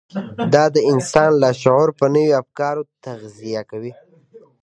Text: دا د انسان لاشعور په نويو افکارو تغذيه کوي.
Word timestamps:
دا 0.53 0.63
د 0.75 0.77
انسان 0.91 1.31
لاشعور 1.41 1.89
په 1.99 2.05
نويو 2.13 2.37
افکارو 2.41 2.81
تغذيه 3.05 3.61
کوي. 3.71 3.91